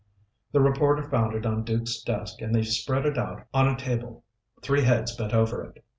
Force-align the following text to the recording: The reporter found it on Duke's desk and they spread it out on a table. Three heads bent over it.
The 0.51 0.59
reporter 0.61 1.03
found 1.07 1.35
it 1.35 1.45
on 1.45 1.63
Duke's 1.63 2.01
desk 2.01 2.41
and 2.41 2.55
they 2.55 2.63
spread 2.63 3.05
it 3.05 3.19
out 3.19 3.43
on 3.53 3.67
a 3.67 3.77
table. 3.77 4.23
Three 4.63 4.81
heads 4.81 5.15
bent 5.15 5.31
over 5.31 5.63
it. 5.63 5.85